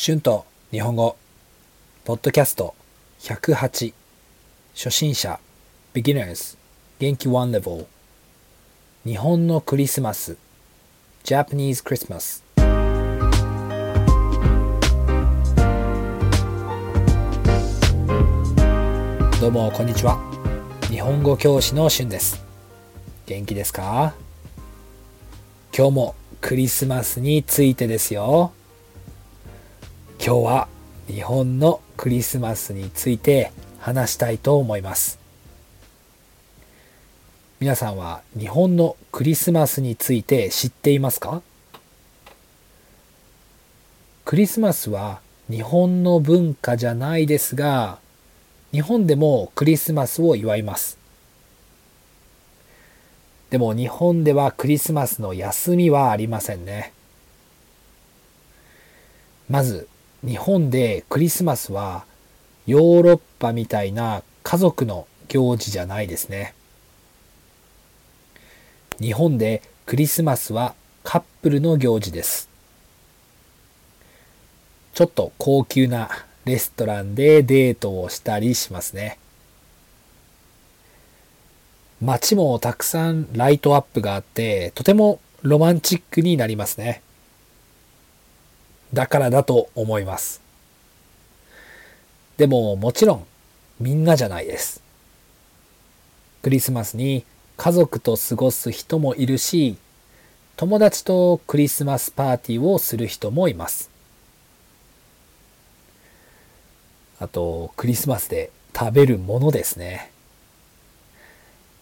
[0.00, 1.16] 春と日本語。
[2.04, 2.76] ポッドキャスト
[3.18, 3.92] 108
[4.72, 5.40] 初心者。
[5.92, 6.56] beginners
[7.00, 7.86] 元気 one level
[9.04, 10.36] 日本のクリスマス。
[11.24, 12.44] Japanese Christmas
[19.40, 20.20] どうもこんにちは。
[20.88, 22.40] 日本語教師の春です。
[23.26, 24.14] 元気ですか？
[25.76, 28.52] 今日もクリスマスについてですよ。
[30.28, 30.68] 今日は
[31.06, 33.50] 日本のクリスマスについて
[33.80, 35.18] 話したいと思います。
[37.60, 41.40] 皆さんは日本のクリスマスについて知っていますか？
[44.26, 47.98] クリスマスは日本の文化じゃないですが
[48.70, 50.98] 日本でもクリスマスを祝います。
[53.48, 56.92] でも日本ではクリスマスの休みはありませんね。
[59.48, 59.88] まず
[60.24, 62.04] 日本でクリスマスは
[62.66, 66.54] ヨーロッパみたいな家族の行事じゃないですね。
[69.00, 72.48] 日本でクリスマスはカップルの行事です。
[74.92, 76.10] ちょっと高級な
[76.44, 79.18] レストランでデートをしたりしますね。
[82.02, 87.02] 街もたくさんライトアップがあって、とてもロマンチックになりますね。
[88.92, 90.40] だからだと思います。
[92.36, 93.26] でももちろん
[93.80, 94.82] みんなじゃないです。
[96.42, 97.24] クリスマスに
[97.56, 99.76] 家族と過ごす人もいるし、
[100.56, 103.90] 友達とクリスマスパーティーをする人もいます。
[107.20, 110.12] あと、クリスマスで食べるものですね。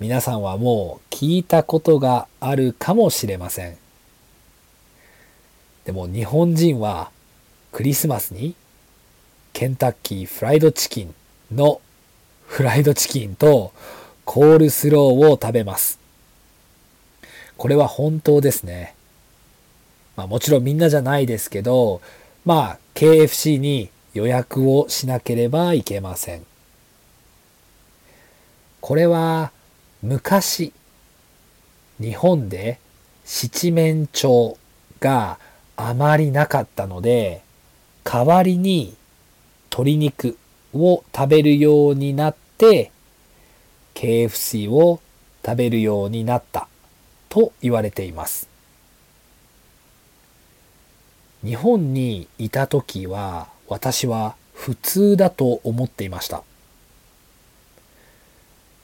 [0.00, 3.76] 皆さんはもう聞いたことがあるかもしれません。
[5.88, 7.10] でも日本人は
[7.72, 8.54] クリスマスに
[9.54, 11.14] ケンタッキーフライドチキン
[11.50, 11.80] の
[12.46, 13.72] フライドチキンと
[14.26, 15.98] コールスローを食べます。
[17.56, 18.94] これは本当ですね。
[20.14, 22.02] まあもちろんみんなじゃないですけど、
[22.44, 26.44] まあ KFC に予約をしなければいけません。
[28.82, 29.52] これは
[30.02, 30.74] 昔
[31.98, 32.78] 日本で
[33.24, 34.56] 七面鳥
[35.00, 35.38] が
[35.80, 37.40] あまりなかったので、
[38.02, 38.96] 代わりに
[39.70, 40.36] 鶏肉
[40.74, 42.90] を食べるようになって、
[43.94, 45.00] KFC を
[45.46, 46.66] 食べるようになった
[47.28, 48.48] と言われています。
[51.44, 56.42] 日本にいた時は私は普通だと思っていました。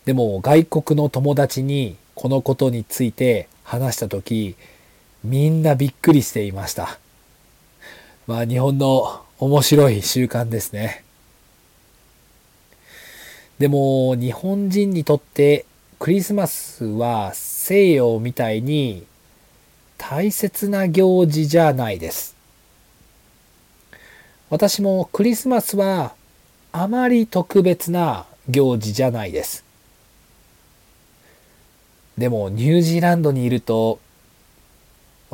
[0.04, 4.54] でも外国の友達にこのことについて話した時、
[5.24, 6.98] みんなびっくりしていました。
[8.26, 11.02] まあ日本の面白い習慣ですね。
[13.58, 15.64] でも日本人にとって
[15.98, 19.06] クリスマスは西洋みたいに
[19.96, 22.36] 大切な行事じゃないです。
[24.50, 26.12] 私もクリスマスは
[26.70, 29.64] あまり特別な行事じゃないです。
[32.18, 33.98] でもニュージーランドにいると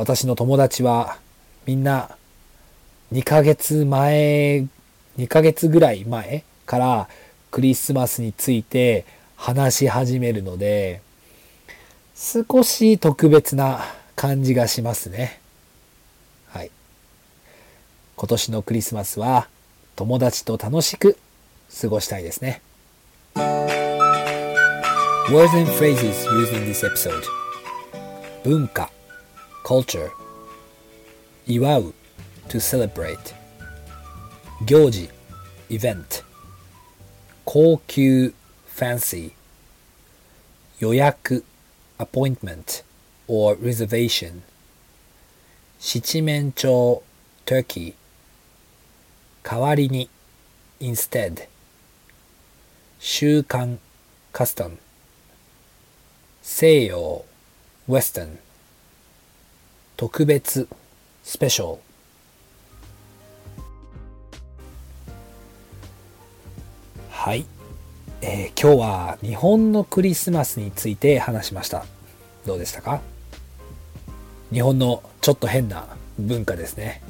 [0.00, 1.18] 私の友達は
[1.66, 2.16] みんな
[3.12, 4.66] 2ヶ月前、
[5.18, 7.06] 2ヶ月ぐらい前から
[7.50, 9.04] クリスマスについて
[9.36, 11.02] 話し始めるので、
[12.14, 13.82] 少し特別な
[14.16, 15.38] 感じがしますね。
[16.48, 16.70] はい。
[18.16, 19.48] 今年のクリスマスは
[19.96, 21.18] 友達と楽しく
[21.78, 22.62] 過ごしたいですね。
[23.34, 23.44] Words
[25.58, 27.22] and phrases used in this episode
[28.42, 28.90] 文化
[29.70, 30.10] culture
[31.46, 31.94] 祝う
[32.48, 33.32] to celebrate
[34.66, 35.08] 行事
[35.68, 36.24] event
[37.44, 38.34] 高級
[38.68, 39.30] fancy
[40.80, 41.44] 予約
[41.98, 42.82] appointment
[43.28, 44.40] or reservation
[45.78, 47.02] 七面鳥
[47.46, 47.94] turkey
[49.44, 50.10] 代わりに
[50.80, 51.46] instead
[52.98, 53.78] 習慣
[54.32, 54.78] custom
[56.42, 57.24] 西洋
[57.88, 58.38] western
[60.00, 60.66] 特別
[61.26, 61.76] special
[67.10, 67.44] はい、
[68.22, 71.84] えー、今日は日本のクリスマスについて話しました。
[72.46, 73.02] どうでしたか？
[74.50, 75.86] 日本のちょっと変な
[76.18, 77.02] 文化ですね。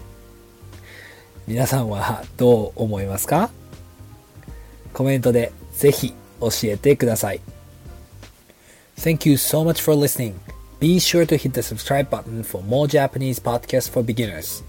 [1.46, 3.50] 皆さんはどう思いますか？
[4.92, 7.40] コメントでぜひ教えてください。
[8.96, 10.34] Thank you so much for listening.
[10.79, 14.63] Be sure to hit the subscribe button for more Japanese podcasts for beginners.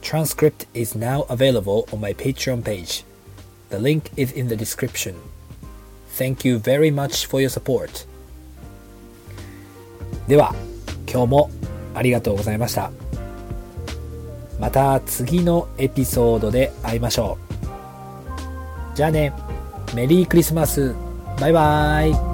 [0.00, 3.04] transcript is now available on my Patreon page.
[3.70, 5.16] The link is in the description.
[6.10, 8.06] Thank you very much for your support.
[10.26, 10.54] では、
[11.10, 11.50] 今日も
[11.94, 12.90] ありがとうございました。
[14.58, 17.38] また次のエピソードで会いましょ
[18.92, 18.96] う。
[18.96, 19.32] じゃあね、
[19.94, 20.94] メリークリスマス。
[21.40, 22.33] バイバイ。